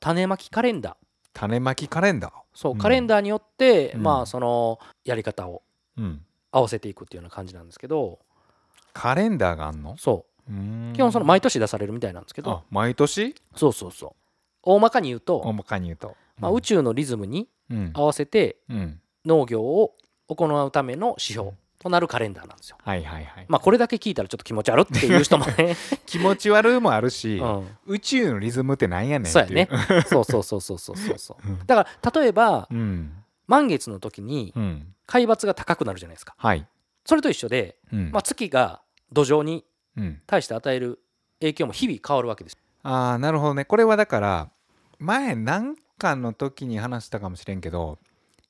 [0.00, 0.94] 種まきカレンダー。
[1.32, 2.32] 種まきカレンダー。
[2.54, 2.78] そううん。
[2.78, 4.02] カレンダーによってうん。
[4.02, 5.62] まあそのやり方を
[5.96, 6.22] うん。
[6.50, 8.18] 合わせていくっていうような感じなんですけど。
[8.92, 9.96] カレンダーがあんの？
[9.98, 10.50] そう。
[10.94, 12.50] 基本その毎年出されるみたいなんですけど。
[12.50, 13.34] あ毎年？
[13.54, 14.10] そうそうそう。
[14.62, 17.90] 大まかに言うと大まかに言うと、まあ宇宙のリズムにうん。
[17.94, 19.00] 合わせてうん。
[19.24, 19.94] 農業を
[20.28, 22.76] 行うための指標となるカレンダーなんですよ。
[22.82, 29.68] はいはいはい、まあこれだけ聞いたらちょっと気持ち悪っていう人もね、 気持ち悪いもあるし、うん、宇宙のリズムってなんやねんそうやね。
[30.06, 31.66] そうそうそうそうそうそう。
[31.66, 33.16] だから例えばうん。
[33.46, 34.94] 満月の時にうん。
[35.06, 36.34] 海抜が高くなるじゃないですか。
[36.38, 36.64] はい、
[37.04, 38.10] それと一緒で、うん。
[38.12, 39.64] まあ、月が土壌に
[39.96, 41.00] うん、対して与える
[41.40, 42.58] 影響も日々変わるわけです。
[42.82, 43.64] ああなるほどね。
[43.64, 44.50] これはだから
[44.98, 47.98] 前何かの時に話したかもしれんけど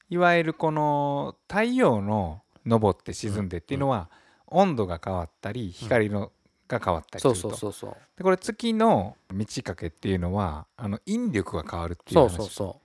[0.09, 4.11] いわゆるこの太陽の昇って沈んでっていうのは
[4.46, 6.33] 温度が変わったり光の
[6.68, 7.49] が変わったりすそうると。
[7.51, 12.46] そうそうそうでこれ月の満ち欠けっていうのはあの引力が変わるっていうそう話そう。
[12.49, 12.81] そ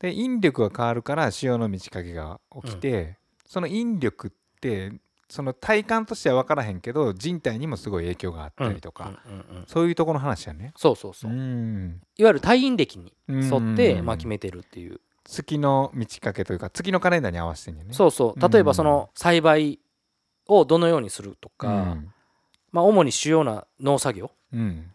[0.00, 3.16] で引力が変わるから潮の満ち欠けが起きて、
[3.46, 4.92] その引力って
[5.28, 10.72] その体感としては分からへんけど人体にもすごい影響があっうたりとか、うんうんうんそういうところの話やね。
[10.76, 11.32] そうそうそう。
[11.32, 12.00] う、ん。
[12.16, 14.06] いわゆる太陰暦に沿って、うん。
[14.06, 17.84] まあ、決めてるっていう月の満ち欠けというか月のカレンダーに合わせてんね。
[17.92, 18.48] そうそう。
[18.48, 19.78] 例えばその栽培
[20.46, 22.12] をどのようにするとか、うん。
[22.72, 24.30] まあ、主に主要な農作業。
[24.54, 24.90] うん。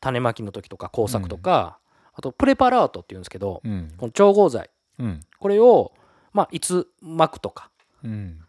[0.00, 1.78] 種まきの時とか工作とか、
[2.14, 3.92] あとプレパラートっていうんですけどうん。
[3.98, 5.20] この調合剤うん。
[5.38, 5.92] これを、
[6.32, 7.70] まあ、いつまくとか
[8.02, 8.40] うん。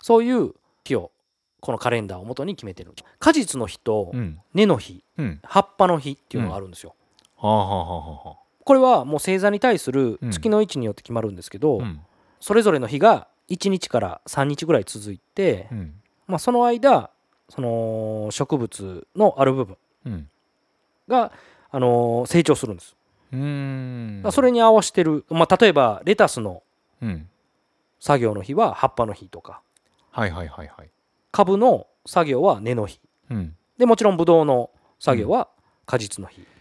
[0.00, 1.12] そういう日を
[1.60, 2.94] このカレンダーを元に決めてる。
[3.18, 4.40] 果実の日とうん。
[4.54, 5.40] 根の日うん。
[5.42, 6.94] 葉っぱの日っていうのがあるんですよ、
[7.36, 10.30] はあはあはあはあこれはもう星座に対するうん。
[10.30, 12.00] 月の位置によって決まるんですけど、うん。
[12.38, 15.94] それぞれの日が1日から3日ぐらい続いて、うん。
[16.26, 17.08] まあ、その間
[17.48, 20.28] その植物のある部分うん。
[21.08, 21.32] が、
[21.70, 22.94] あのー成長するんです、
[23.32, 24.32] うーん。
[24.32, 26.62] それに合わせてる、まあ、例えばレタスの
[27.00, 27.26] うん。
[28.00, 29.62] 作業の日は葉っぱの日とか。
[30.10, 30.90] はいはいはいはい。
[31.32, 33.00] 株の作業は根の日。
[33.30, 33.56] うん。
[33.78, 34.68] でもちろんブドウの
[35.00, 35.48] 作業は
[35.86, 36.57] 果実の日、あ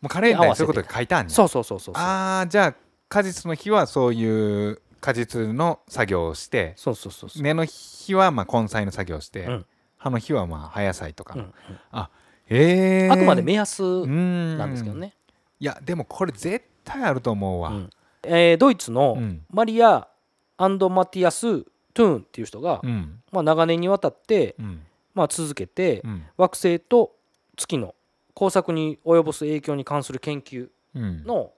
[0.00, 1.94] もうカレンダーにそういうことが書いてあるねそうそうそうそう。
[1.96, 2.74] ああじゃあ
[3.08, 7.42] 果実の日はそういう果実の作業をしてそうそうそうそう。
[7.42, 9.66] 根の日はまあ根菜の作業をして、うん。
[9.96, 11.34] 葉の日はまあ葉野菜とか。
[11.34, 12.08] の、うんうん。
[12.46, 15.14] へえあくまで目安ななんですけどね、
[15.58, 17.90] いやでもこれ絶対あると思うわ、うん。
[18.24, 19.44] えードイツのうん。
[19.50, 20.08] マリ
[20.56, 23.20] ア and マティアス・トゥーンっていう人が、うん。
[23.32, 24.82] まあ、長年にわたって、うん。
[25.14, 26.24] まあ、続けて、うん。
[26.36, 27.16] 惑星と
[27.56, 27.94] 月の
[28.34, 31.24] 耕作に及ぼす影響に関する研究うん。
[31.24, 31.52] の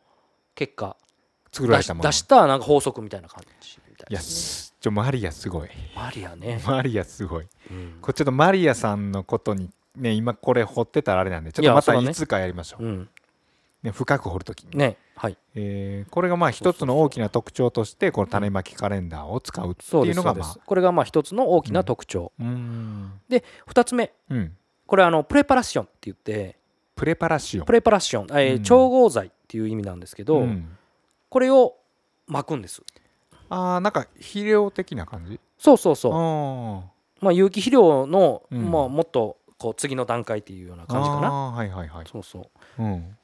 [0.54, 0.96] 結果、
[1.52, 2.02] 作られもの。
[2.02, 5.68] 出したなんか法則みたいな感じみたいですすちょマリアすごい。
[5.68, 5.92] ね。
[5.94, 6.60] マリアね。
[6.66, 7.46] マリアすごい。
[7.70, 7.98] うん。
[8.00, 13.08] これちょっとマリアさんのことにね今これ掘ってたらあれなんでちょっとまたいつかやりましょう、うん。
[13.82, 15.36] ね、深く掘るときに、ねはい。
[15.54, 20.58] えーこれがまあ一つの大きな特徴としてこの種まきカレンダーを使うっていうのがまあ。
[20.64, 23.12] これがまあ一つの大きな特徴、うーん。
[23.28, 24.12] で2つ目。
[24.30, 24.48] うん。
[24.48, 24.54] こ
[24.92, 26.58] これあのプレパラッションって言って
[26.94, 27.66] プレパラシオン。
[27.66, 28.62] プレパラッション、えーうん。
[28.62, 30.76] 調合剤っていう意味なんですけど、うん。
[31.28, 31.76] これを
[32.26, 32.82] 巻くんです。
[33.48, 35.40] あーなんか肥料的な感じ？
[35.58, 38.70] そうそうそう、あまあ、有機肥料の、うん。
[38.70, 41.30] まあ、もっとこう次の段階っていうようなー感じかな。
[41.30, 42.06] はいはいはい。
[42.10, 42.82] そうそう。
[42.82, 43.16] うん。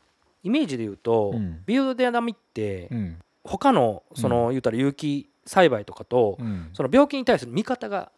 [0.43, 1.63] イメージで言うと、うん。
[1.67, 3.19] ビオデナミってうん。
[3.45, 6.71] 他のその、言うたら有機栽培とかと、うん。
[6.75, 8.11] その病気に対する見方が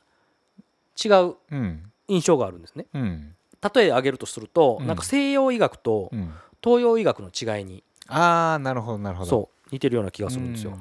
[1.03, 1.93] 違ううん。
[2.09, 2.87] 印象があるんですね。
[2.95, 3.35] うん
[3.75, 4.87] 例え挙げるとすると、うん。
[4.87, 6.33] なんか西洋医学とうん。
[6.62, 9.31] 東洋医学の違いにああなるほどなるほど。
[9.31, 10.81] そう似てるような気がするんですよ、うん。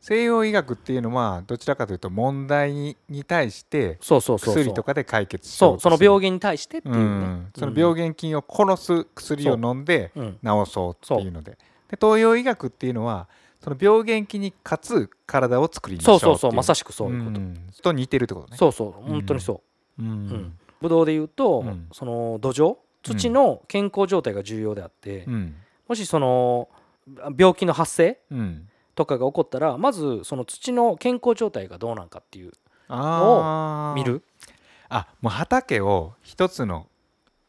[0.00, 7.52] 西洋医学っていうのはどちらかというと問題にに対して薬とかで解決しよそうその病原に対してっていううね、ん。
[7.56, 10.22] その病原菌を殺す薬を飲んでう。
[10.22, 10.32] ん。
[10.42, 11.52] 治そうっていうので。
[11.88, 13.28] で東洋医学っていうのは
[13.62, 17.56] その病原菌にかつ体を作りにしよっていそううそうそうまさしくそういうこと、ん。
[17.82, 18.56] と似てるってことね。
[18.56, 19.62] そうそう本当にそ
[19.98, 21.88] う、ううんんブドウで言うと、うん。
[21.92, 25.54] その土壌土の健康状態が重要であって、うん。
[25.88, 26.68] もしその
[27.36, 28.68] 病気の発生うん。
[28.94, 32.52] とかが起こったらまずその土の健康状態がどうなんかっていう
[32.88, 33.94] あー。
[33.94, 34.22] 見る。
[34.88, 36.88] あもう畑を一つの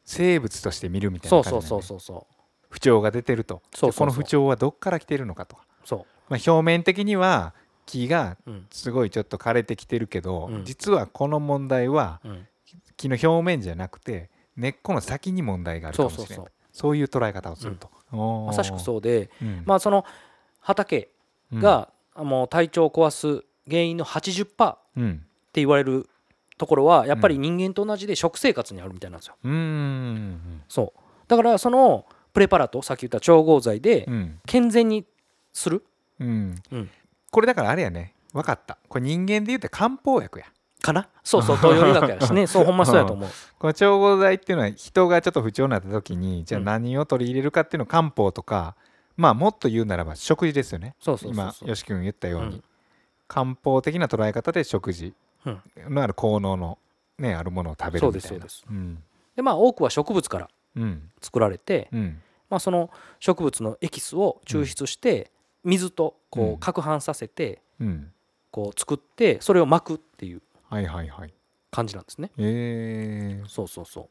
[0.06, 2.36] 生物として見るみたいそうな感じそうそうそうそう
[2.70, 3.62] 不調が出てると。
[3.76, 3.92] そうそうそう。
[3.92, 5.56] でこの不調はどっから来てるのかと。
[5.58, 7.54] か、そまあ、表面的には
[7.86, 8.38] 木が
[8.72, 10.64] すごいちょっと枯れてきてるけど、うん。
[10.64, 12.48] 実はこの問題はうん
[13.02, 16.98] 木の表面じゃなくて根っこの先に問題があるかもしれないそそう。
[16.98, 18.16] いう捉え方をすると、う
[18.48, 19.64] まさしくそうでうん。
[19.66, 20.06] まあその
[20.60, 21.10] 畑
[21.54, 25.26] がもう体調を壊す原因の80%ってうん。
[25.54, 26.08] 言われる
[26.58, 29.36] ところはやっぱり人間と同じで食生活にあるみたいなんですよ。
[29.44, 31.00] うんうんそう。
[31.28, 34.40] だからそのプレパラトさっき言った調合剤でうん。
[34.46, 35.06] 健全に
[35.54, 35.84] する。
[36.20, 36.56] うん。
[36.72, 36.90] うん。
[37.32, 38.14] これだからあれやね。
[38.34, 38.78] 分かった。
[38.88, 40.46] これ人間で言うと漢方薬や
[40.82, 41.08] かな？
[41.24, 42.46] そうそう東洋医学やしね。
[42.48, 43.30] そうほんまそうやと思う。
[43.60, 46.66] この調合剤っていうのは人がちょっと不調になった時にじゃあうん。
[46.66, 48.76] 何を取り入れるかっていうのを漢方とか
[49.16, 50.96] まあもっと言うならば食事ですよね。
[51.00, 51.70] そうそうそう今そう。
[51.70, 52.64] よし君言ったように、うん。
[53.28, 55.14] 漢方的な捉え方で食事
[55.46, 55.62] うん。
[55.94, 56.78] のある効能の、
[57.18, 58.28] ね、あるものを食べるみたいな。
[58.28, 59.04] そうですそううん。
[59.36, 61.10] でまあ多くは植物からうん。
[61.22, 62.22] 作られて、うん。
[62.50, 62.90] まあ、その
[63.20, 65.32] 植物のエキスを抽出して
[65.64, 68.12] 水とこう攪拌させてうん。
[68.52, 70.42] こう作ってそれを巻くっていう
[70.72, 71.34] はいはいはい。
[71.70, 72.32] 感じなんですね。
[72.38, 74.10] えー、そうそうそう。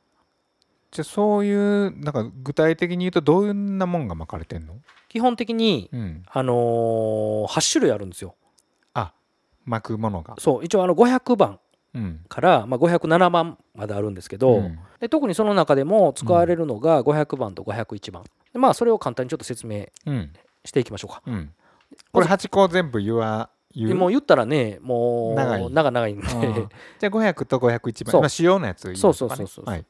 [0.92, 4.74] じゃあそういうなんか具体的に言うとどんなもんが巻かれてんの？
[5.08, 6.22] 基本的にうん。
[6.30, 8.34] あのー8種類あるんですよ。
[8.94, 9.12] あ
[9.64, 10.34] 巻くものが。
[10.38, 11.58] そう一応あの500番
[11.94, 12.20] うん。
[12.28, 14.78] から、まあ、507番まであるんですけど、うん。
[15.00, 18.24] で特にその中でも使われるのが500番と501番。
[18.52, 20.32] でまあそれを簡単にちょっと説明うん。
[20.64, 21.22] していきましょうか。
[21.26, 21.52] うん。
[22.12, 23.88] これ8個全部言わ言う？
[23.88, 25.70] でもう言ったらねもう長い。
[25.70, 26.68] 長長いんでうん。
[26.98, 28.20] じゃあ500と501番そう。
[28.20, 28.96] まあ主要なやつね。
[28.96, 29.84] そうそうそうそうはい。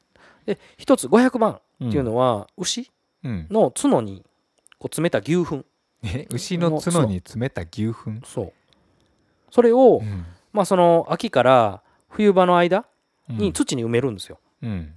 [0.45, 2.91] で一つ500番うんっていうのは牛
[3.23, 3.47] うん。
[3.49, 4.23] の角に
[4.79, 5.65] こう詰めた牛糞。
[6.03, 8.21] え牛の角に詰めた牛糞？
[8.25, 8.53] そう。
[9.51, 10.25] それを、うん。
[10.53, 12.85] まあその秋から冬場の間
[13.29, 13.37] うん。
[13.37, 14.93] に土に埋めるんですよ、うん。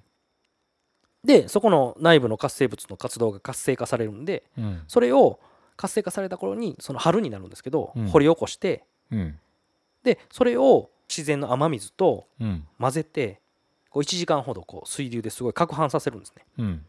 [1.25, 4.83] でそこの内部の活生物の活動が活性化されるんでうん。
[4.88, 5.38] それを
[5.77, 8.09] 活性化された頃にその春になるんですけど、うん。
[8.09, 9.39] 掘り起こしてうん。
[10.03, 12.67] でそれを自然の雨水とうん。
[12.79, 13.41] 混ぜて
[13.91, 16.45] こう1時間ほどこう水流ですごい攪拌させるんですね。
[16.59, 16.85] うん。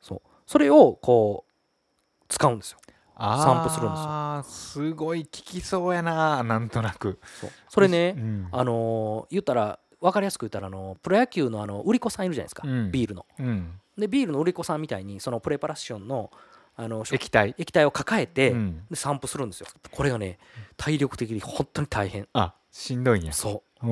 [0.00, 0.20] そう。
[0.46, 2.78] それをこう使うんですよ。
[3.14, 4.06] あ散布するんですよ。
[4.08, 7.18] あすごい効きそうやななんとなく。
[7.40, 7.50] そう。
[7.68, 8.48] それね、うん。
[8.50, 12.90] あのー言ったら分かりやすく言ったらあのプロ野球のあの売り子さんいるじゃないですか、うん。
[12.90, 13.26] ビールの。
[13.38, 13.80] うん。
[13.96, 16.30] でビールの売り子さんみたいにそのプレパラッションの
[16.76, 17.54] あの食液体。
[17.58, 18.84] 液体を抱えて、うん。
[18.90, 19.66] で散布するんですよ。
[19.90, 20.38] これがね
[20.76, 22.26] 体力的に本当に大変。
[22.32, 23.32] あしんどいんや。
[23.32, 23.86] そう。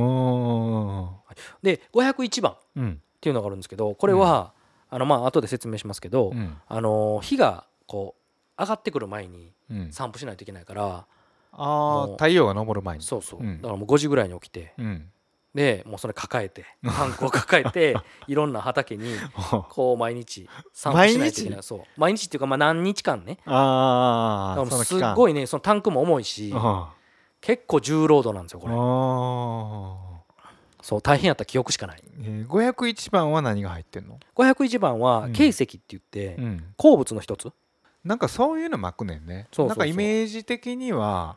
[1.63, 3.01] で501番っうん。
[3.21, 4.55] ていうのがあるんですけどこれは、
[4.89, 6.57] あのまあ後で説明しますけど、うん。
[6.67, 8.15] あの火がこ
[8.59, 9.93] う上がってくる前にうん。
[9.93, 11.07] 散布しないといけないから、
[11.53, 13.05] ああ太陽が昇る前に。
[13.05, 13.57] そうそう、うん。
[13.61, 15.11] だからもう5時ぐらいに起きてうん
[15.55, 17.97] でもうそれ抱えて タンクを抱えて
[18.29, 19.15] いろんな畑に
[19.71, 21.63] こう毎日散布しないといけない。
[21.63, 21.83] そう。
[21.97, 23.39] 毎日っていうかまあ何日間ね。
[23.47, 26.93] ああすっいごいねそのタンクも重いしあ
[27.41, 28.75] 結構重労働なんですよこれ。
[28.75, 30.21] あ
[30.83, 32.03] そう大変やった記憶しかない。
[32.23, 35.33] えー501番は何が入ってんの？501番はうん。
[35.33, 36.75] 珪石って言ってうん。
[36.77, 37.53] 鉱物の一つ。
[38.05, 39.49] なんかそういうの巻くねんね。
[39.53, 39.69] そうそうそう。
[39.69, 41.37] なんかイメージ的には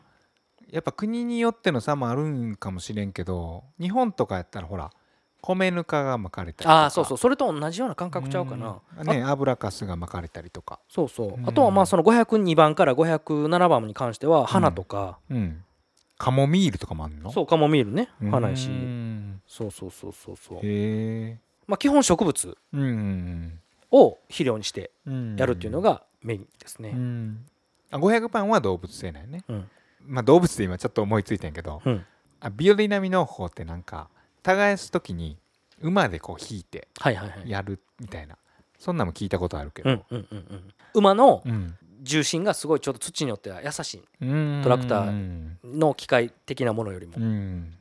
[0.70, 4.90] やっぱ国によっての差もあるんかもしれんけど日本とかやったらほら
[5.40, 6.74] 米ぬかが巻かれたりとか。
[6.82, 7.18] ああそうそう。
[7.18, 8.78] それと同じような感覚ちゃうかな。
[8.98, 9.06] うん。
[9.06, 10.80] ね油かすが巻かれたりとか。
[10.88, 11.34] そうそう。
[11.34, 11.46] うん。
[11.46, 15.18] あとはまあその502番から507番に関しては花とか。
[15.30, 15.62] うん。
[16.16, 17.30] カモミールとかもあんの？
[17.30, 18.08] そうカモミールね。
[18.30, 18.68] 花やし。
[18.68, 19.42] うん。
[19.46, 20.58] そうそうそうそうそう。
[20.58, 20.60] へ
[21.32, 26.88] えまあ、基本植物うんを肥料にしてうんやるっていうのがメインですね。
[26.94, 27.44] うん。
[27.90, 29.44] あ500番は動物性なんやね。
[29.48, 29.68] うん
[30.06, 32.06] まあ動物で今ちょっと思いついたんやけどうん。
[32.40, 34.08] あビオディナミ農法ってなんか
[34.42, 35.38] 耕す時に
[35.80, 37.50] 馬でこう引いてはいはいはい。
[37.50, 38.36] やるみたいな。
[38.78, 39.90] そんなんも聞いたことあるけど。
[39.90, 41.76] うんうんうんうん、馬のうん。
[42.02, 44.02] 重心がすごいちょっと土によっては優しい。
[44.20, 44.60] うん。
[44.62, 47.14] トラクターうんの機械的なものよりも。
[47.16, 47.74] うん。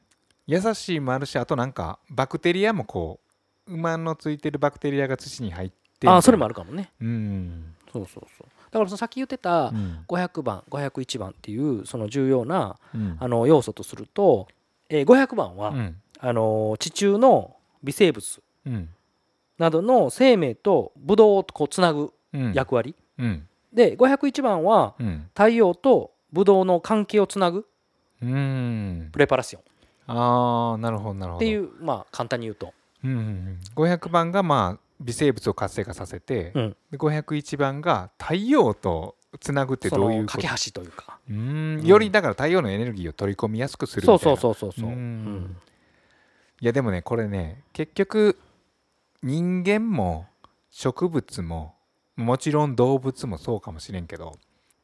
[0.48, 3.20] 優しいもあるしあとなんかバクテリアもこ
[3.68, 6.92] う馬のついてるバクテリアが土に入ってああそれもああるかもね。
[7.02, 7.76] うん。
[7.92, 8.48] そうそうそう。
[8.74, 10.04] だからそのさっき言ってたうん。
[10.08, 13.18] 500番501番っていうその重要なうん。
[13.20, 14.48] あの要素とすると、
[14.90, 15.96] えー500番は、うん。
[16.20, 18.90] あの地中の微生物うん。
[19.60, 22.54] などの生命とブドウをこうつなぐうん。
[22.54, 23.48] 役割、うん。
[23.72, 25.28] で501番はうん。
[25.36, 27.68] 太陽とブドウの関係をつなぐ
[28.24, 29.10] うん。
[29.12, 29.62] プレパラション。
[29.62, 29.64] っ
[30.08, 31.46] ああなるほどなるほど。
[31.46, 33.60] ていうまあ簡単に言うと、うんうんうん。
[33.76, 41.20] 500番がまあ微生物を活性化させて、うん、で501番が太陽とつなぐってそどういう架け橋というか。
[41.30, 41.80] うーん。
[41.80, 44.42] うんよりだから太陽のエネルギーを取り込みやすくするみたそいうな。
[44.42, 44.94] そうそうそうそう、う。
[44.94, 45.36] うん。
[45.36, 45.58] ん。
[46.62, 48.40] いやでもねこれね結局
[49.22, 50.28] 人間も
[50.70, 51.76] 植物も
[52.16, 54.38] もちろん動物もそうかもしれんけど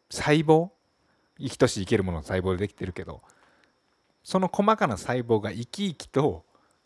[0.10, 0.70] 細胞
[1.40, 3.22] 生きとし生けるものの細胞でできてるけど
[4.24, 6.44] その細かな細胞が生き生きと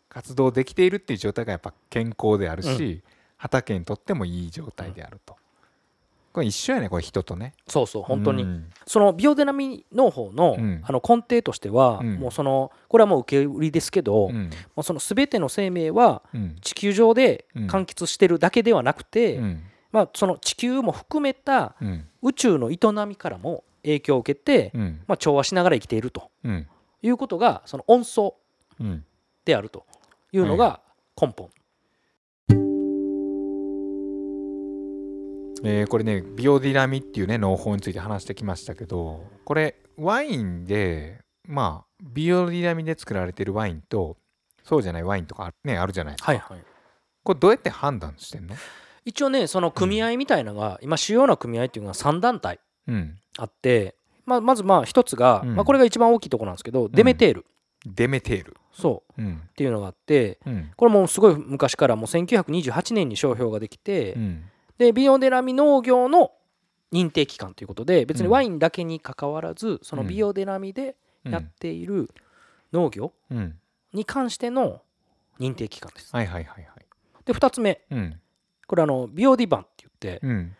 [0.08, 3.02] 活動できているっていう状態がやっぱ健康であるし、
[3.44, 5.36] 畑にとってもいい状態であると。
[6.32, 7.52] これ一緒やねこれ人とね。
[7.68, 10.82] そうそう本当に、うんそのビオデナミ農法の,、うん。
[10.82, 12.14] あの根底としては、うん。
[12.16, 14.50] もうそのこれはもう受け売りですけど、もうん。
[14.78, 16.56] うその全ての生命はうん。
[16.62, 17.66] 地球上でうん。
[17.66, 19.62] 完結してるだけではなくて、うん。
[19.92, 22.06] まあ、その地球も含めたうん。
[22.22, 25.02] 宇宙の営みからも影響を受けて、うん。
[25.06, 26.30] まあ、調和しながら生きていると。
[26.44, 26.66] うん。
[27.02, 28.36] いうことがその温層
[28.80, 29.04] うん。
[29.44, 29.84] であると
[30.32, 30.80] いうのが
[31.20, 31.50] 根本、
[35.64, 44.16] えーこれねビオディナミっていうね農法について話してきましたけどこれワインでまあビオディナミで作られてるワインと
[44.64, 46.64] そうじゃないワインとかあ,、ね、あるじゃないですか、はいはい。
[47.22, 48.56] これどうやって判断してんの？
[49.04, 53.18] 一応ねその組合みたいなのが、今主要な組合っていうのが3団体うん。
[53.38, 55.54] あって、まあ、まずまあ一つが、うん。
[55.56, 57.46] まあ、これが一番大きいところなんですけど、デメテール。
[57.86, 58.56] デメテール。
[58.72, 59.22] そう。
[59.22, 59.42] うん。
[59.46, 60.70] っていうのがあってうん。
[60.76, 64.44] これもうすごい昔からもう1928年に商標ができて、うん
[64.78, 66.32] でビオデラミ農業の
[66.92, 72.10] 認定機関ということで別にワインだけにかかわらず、そのビオデラミでやっている
[72.72, 73.12] 農業
[73.92, 74.82] に関しての
[75.40, 76.14] 認定機関です。
[76.14, 76.84] はいはいはいはい。
[77.24, 77.80] で2つ目。
[77.90, 78.20] うん。
[78.66, 80.56] これあのビオディバンって言ってうん。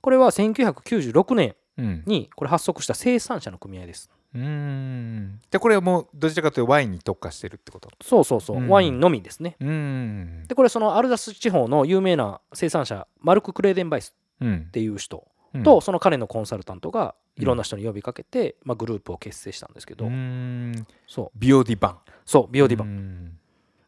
[0.00, 2.02] これは1996年うん。
[2.06, 4.10] にこれ発足した生産者の組合です。
[4.34, 5.40] うーん。
[5.50, 7.90] でこれはもうどちらかというとワインに特化してるってこと？
[8.02, 8.68] そうそうそう、うん。
[8.68, 9.56] ワインのみですね。
[9.60, 10.44] うーん。
[10.48, 15.62] でこれそのアルザス地方の有名な生産者マルク・クレーデンバイスうんっていう人うん。
[15.62, 20.86] とその彼のコンサルタントがいろんな人に呼びかけて、まあ、グループを結成したんですけど、うーん。
[21.06, 21.38] そう。
[21.38, 21.98] ビオディバン。
[22.26, 23.38] そうビオディバン、ン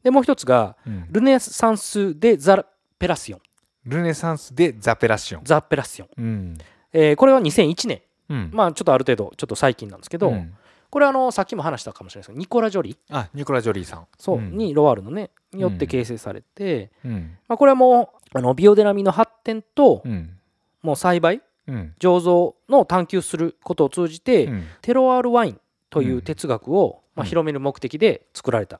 [0.02, 0.76] でもう一つが
[1.10, 2.64] ルネサンス・デ・ザ・
[2.98, 3.40] ペラシオン。
[3.84, 5.42] ルネサンスでザペラシオン。
[5.44, 6.58] ザ・ペラシオン、うん。
[6.92, 8.00] えーこれは2001年
[8.30, 8.50] うん。
[8.52, 10.54] まあちょっとある程度ちょっと最近なんですけど、うん。
[10.88, 14.06] これはあのさっきも話したかもしれないですけどニコラ・ジョリあニコラ・ジョリーさん。
[14.18, 14.56] そう、うん。
[14.56, 17.36] にロワールのねによって形成されて、うん。
[17.48, 20.38] まあ、これはもうあのビオデナミの発展と、うん。
[20.82, 21.94] もう栽培うん。
[22.00, 24.64] 醸造の探求することを通じて、うん。
[24.80, 28.78] テロワールワインという哲学を、まあ、うん広める目的で作られた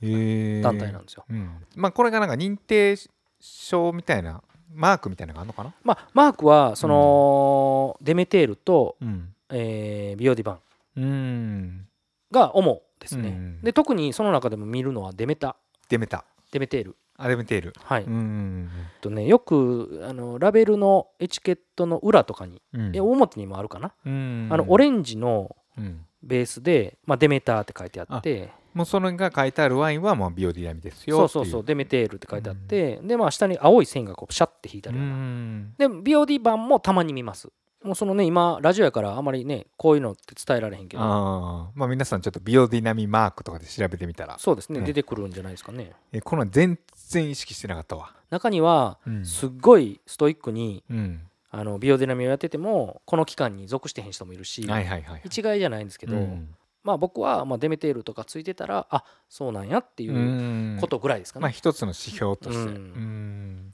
[0.00, 1.24] 団体なんですよ。
[1.28, 1.50] うん。
[1.74, 2.96] まあこれがなんか認定
[3.40, 5.74] 証みたいなマークみたいなのがあるのかな？
[5.84, 9.32] まあ、マークはその、デメテールと、うん。
[9.50, 10.60] えービオディバン。
[10.96, 11.88] うん。
[12.32, 13.28] が主ですね。
[13.28, 15.56] うんで特にその中でも見るのはデメタ。
[15.88, 16.24] デメタ。
[16.50, 16.96] デメテール。
[17.16, 17.72] あデメテール。
[17.78, 18.04] はい。
[18.04, 18.70] うん
[19.00, 22.96] とね、よくあのラベルのエチケットの裏とかに、うん。
[22.96, 24.48] え表にもあるかな、うん。
[24.50, 26.04] あのオレンジのうん。
[26.22, 31.28] ベースで、まあ、デメターって書いてあってもうそれが書いてあるワインはもうビオディナミですよそう。
[31.28, 35.74] そうそううデメテールって書いてあって、でまあ下に青い線がこうシャッて引いてあうるような、ん。
[35.78, 37.48] でビオディ版もたまに見ます
[37.82, 41.02] もうそのね今ラジオやからあまりねこういうのって伝えられへんけど。
[41.02, 41.78] あー。
[41.78, 44.38] まあ皆さんちょっとビオディナミマークとかで調べてみたら。
[44.38, 44.86] そうですねね。
[44.86, 45.92] 出てくるんじゃないですかね。
[46.12, 48.12] えこの全然意識してなかったわ。
[48.28, 49.24] 中にはうん。
[49.24, 51.20] すっごいストイックにうん。
[51.50, 56.48] あのビオディナミをやっててもこの期間に属してへん人もいるし、はいはいはい一概じゃないんですけど、うん
[56.86, 60.78] まあ僕はまあデメテールとかついてたらあそうなんやっていううん。
[60.80, 62.58] ことぐらいですかね、まあ一つの指標として。
[62.58, 62.66] うん。
[62.66, 63.72] うん。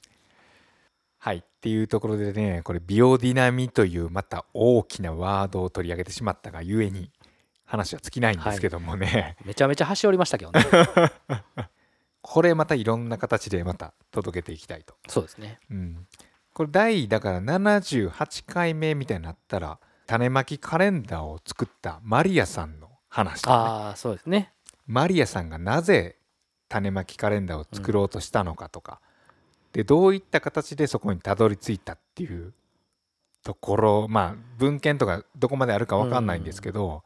[1.19, 1.37] はい。
[1.37, 7.11] っていうところでねこれビオディナミというまた大きなワードを取り上げてしまったがゆえに
[7.67, 10.65] 話は尽きないんですけどもね、めちゃめちゃ端折りましたけどね。
[12.23, 15.59] これまたいろんな形でまた届けていきたいと、そうですね。
[15.71, 16.07] うん、
[16.53, 24.53] これ第だから78回目みたいになったら種まきカレンダーを作ったマリアさんの話とかね、ああそうですね。
[24.87, 26.17] マリアさんがなぜ
[26.71, 29.01] 種まきカレンダーを作ろうとしたのかとか、
[29.75, 32.55] でどういった形でそこにたどり着いたっていう
[33.45, 37.05] ところまあ文献とかどこまであるか分かんないんですけど、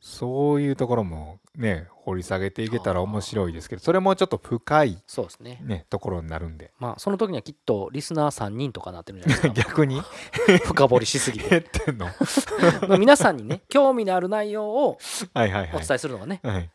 [0.00, 5.60] そういうところもね掘り下げていけたら面白いですけどそれもちょっと深い、そうですね。
[5.62, 6.72] ね、ところになるんで。
[6.78, 9.70] まあその時にはきっとリスナー3人とかなってるんじゃないですか。
[9.70, 10.00] 逆に？
[10.64, 11.48] 深掘りしすぎて。
[11.48, 12.06] 減ってんの？
[12.88, 14.98] まあ皆さんにね興味のある内容を
[15.34, 15.70] はいはいはい。
[15.74, 16.70] お伝えするのがね、はい、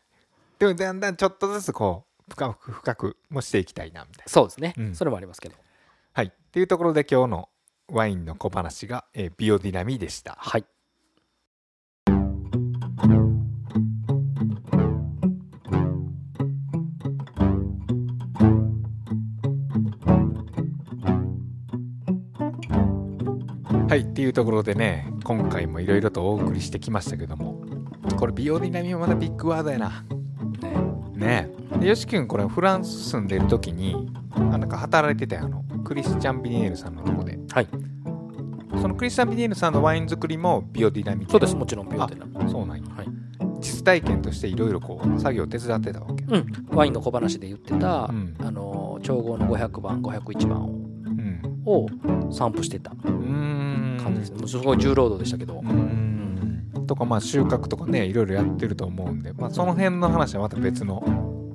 [0.58, 4.30] でもだんだんちょっとずつこう深く深くもしていきたいなみたいな。
[4.30, 4.94] そうですね、うん。
[4.94, 5.54] それもありますけど。
[6.12, 7.48] はい、っていうところで今日の
[7.88, 10.36] ワインの小話が、えービオディナミでした。
[10.38, 10.64] はい
[24.22, 27.60] っていうところでね今回もいろいろとお送りしてきましたけども
[28.16, 30.04] これビオディナミはまだビッグワードやな。
[31.16, 31.50] ね。
[31.72, 37.36] えでよし君これフランス住んでる時にあなんか働いてたよあのクリスチャン・ビニエールさんのとこで。
[37.50, 37.68] はい。
[38.80, 41.56] そのクリスチャン・ビニエールさんのワイン作りもビオディナミそうです。
[41.56, 43.08] もちろんビオテナそうなんや、はい。
[43.58, 46.46] 実体験としていろいろこう作業を手伝ってたわけうん。
[46.68, 48.36] ワインの小話で言ってた、うん。
[48.38, 51.62] あの調合の500番501番をうん。
[51.64, 51.86] を
[52.32, 52.92] 散布してた。
[52.92, 53.51] うーん
[54.00, 55.62] 感じですね、もうすごい重労働でしたけど、
[56.86, 61.02] とかまあ収穫とかねいろいろやってると思うんで、まあ、その辺の話はまた別の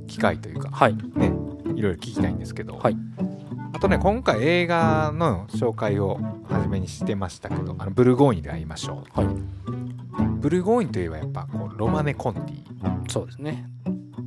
[0.07, 0.95] 機会というかはい。
[1.15, 1.31] ね
[1.75, 2.97] いろいろ聞きたいんですけど、はい。
[3.73, 6.19] あとね今回映画の紹介を
[6.49, 9.27] 初めにしてましたけど「あのブルゴーニュで会いましょう」はい。
[10.39, 13.11] ブルゴーニュといえばやっぱこうロマネ・コンティ。
[13.11, 13.69] そうですね。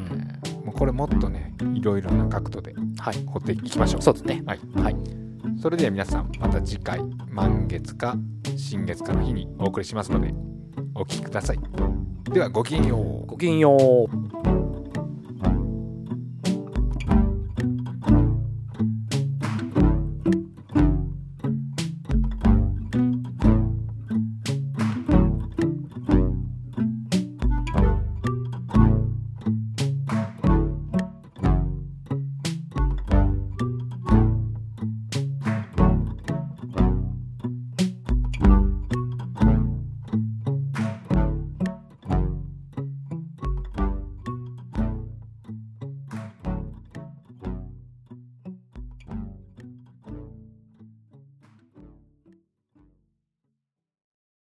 [0.63, 3.25] うもうこれもっとねいろいろな角度ではい。
[3.25, 4.01] 掘っていきましょう。
[4.01, 4.43] そうですね。
[4.45, 4.95] はい、はい。
[5.61, 8.15] それでは皆さんまた次回満月か
[8.57, 10.33] 新月かの日にお送りしますので
[10.95, 11.59] お聞きください。
[12.31, 13.25] ではごきげんよう。
[13.25, 14.62] ごきげんよう